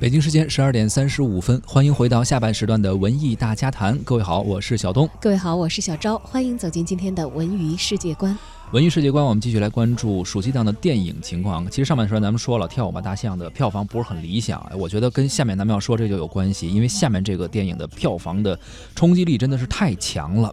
[0.00, 3.98] 北京时间十二点三十五分，欢迎回到下半时段的文艺大家谈。
[3.98, 5.06] 各位好，我是小东。
[5.20, 6.16] 各位好，我是小昭。
[6.24, 8.34] 欢迎走进今天的文娱世界观。
[8.72, 11.68] 文娱世界观，我们继续来关注暑期档的电影情况。
[11.70, 14.66] 其实上半时段咱们说了，《跳舞吧大象》的票房不是很理想。
[14.74, 18.58] 我觉得跟下面咱们要说这就有关系，因为下面这个电影的票房的
[18.94, 20.50] 冲击力真的是太强了。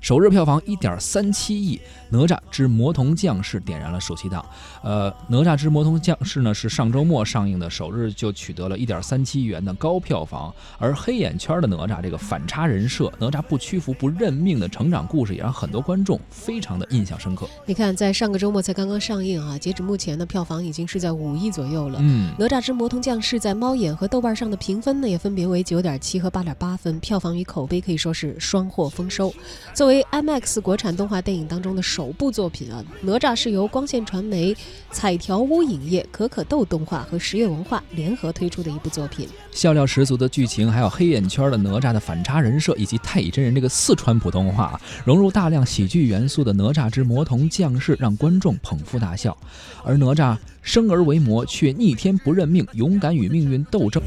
[0.00, 1.76] 首日票房一点三七亿，
[2.08, 4.44] 《哪吒之魔童降世》点燃了暑期档。
[4.82, 10.52] 呃，《哪吒之魔童降世》呢是上周末上映的，首日就取得了一点三七亿元的高票房。
[10.78, 17.48] 而黑眼圈的哪吒这个反差人设，哪吒不屈服、不认命的成长故事，也让很多观众非常的印象深刻。
[17.66, 21.98] 你看，在上个周末才刚刚上映啊，截止目前的票房已经是在五亿左右了。
[22.02, 29.32] 嗯，《哪吒之魔童降世》在猫眼和豆瓣上的评分呢，也分别为九点七和八点八分，票房与口碑可以说是双获丰收。
[29.72, 34.54] 作为 IMAX 国产动画电影当中的首部作品啊，哪吒是由光线传媒、
[34.90, 39.26] 彩条屋影业、可可豆动画和十月文化联合推出的一部作品。
[39.52, 49.36] 笑料十足的剧情，还有黑眼圈的哪吒的反差人设，以及太乙真人这个四川普通话，融入大量喜剧元素的《哪吒之魔童降世》，让观众捧腹大笑。
[49.82, 54.02] 而哪吒生而为魔，却逆天不认命，勇敢与命运斗争。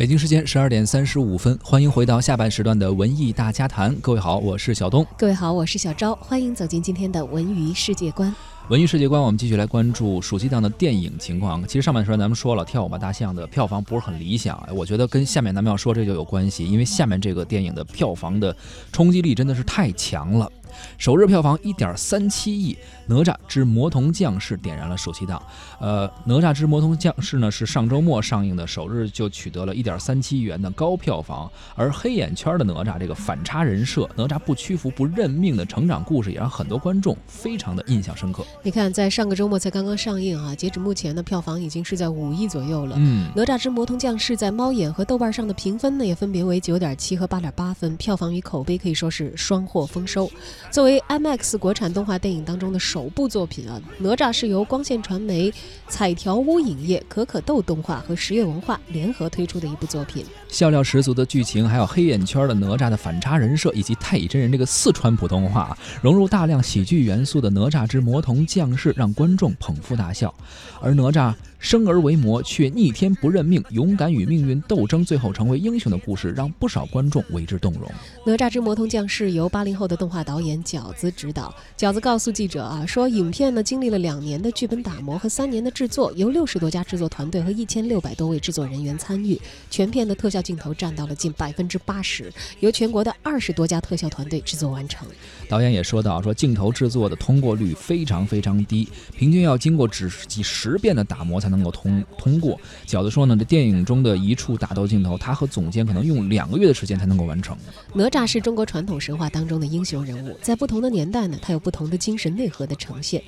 [0.00, 3.94] 北京时间十二点三十五分，欢迎回到下半时段的文艺大家谈。
[3.96, 5.06] 各位好，我是小东。
[5.14, 6.14] 各位好，我是小昭。
[6.14, 8.34] 欢迎走进今天的文娱世界观。
[8.70, 11.62] 文娱世界观，我们继续来关注暑期档的电影情况。
[11.68, 14.58] 其实上半时段咱们说了，《跳舞吧大象》的票房不是很理想。
[14.74, 18.56] 我觉得跟下面咱们要说这就有关系，因为下面这个电影的票房的
[18.90, 20.50] 冲击力真的是太强了。
[20.98, 22.74] 首日票房一点三七亿，
[23.06, 25.42] 《哪吒之魔童降世》点燃了暑期档。
[25.78, 31.50] 呃，《哪吒之魔童降世》呢是上周末上映的，首日就取得了一点三七亿元的高票房。
[31.74, 38.44] 而黑眼圈的哪吒这个反差人设，哪吒不屈服、不认命的成长故事，也让很多观众非常的印象深刻。
[38.62, 42.96] 你看，在上个周末才刚刚上映啊，截止目前的票房已经是在五亿左右了。
[42.98, 50.30] 嗯，《哪吒之魔童降世》在猫眼和豆瓣上的评分呢，也分别为九点七和八点八分，票房与口碑可以说是双获丰收。
[50.70, 55.52] 作为 IMAX 国产动画电影当中的首部作品啊，哪吒是由光线传媒、
[55.88, 60.24] 彩条屋影业、可可豆动画和十月文化联合推出的一部作品。
[60.48, 70.32] 笑料十足的剧情，还有黑眼圈的哪吒的反差人设，以及太乙真人这个四川普通话，融入大量喜剧元素的《哪吒之魔童降世》，让观众捧腹大笑。
[70.80, 77.82] 而哪吒生而为魔，却逆天不认命，勇敢与命运斗争，最后成为英雄的故事，让不少观众为之动容。
[78.24, 81.54] 《哪吒之魔童降世》由八零后的动画导演饺子执导。
[81.76, 95.06] 饺子告诉记者啊，说影片呢经历了两年的剧本打磨和三年的制作，由六十多家制作团队和一千六百多位制作人员参与，全片的特效镜头占到了近百分之八十，由全国的二十多家特效团队制作完成。
[95.46, 101.50] 导演也说到，说镜头制作的通过率非常非常低，平均要经过只几十遍的打磨才。
[101.50, 102.56] 能够通通过，
[102.86, 107.58] 饺子说呢，这电影中的一处打斗镜头，他和总监可能用两个月的时间才能够完成。
[107.92, 113.22] 哪吒是中国传统神话当中的英雄人物，在不同的年代呢，他有不同的精神内核的呈现。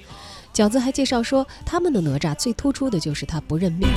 [0.53, 3.89] 饺子还介绍说，他们的哪吒最突出的就是他不认命。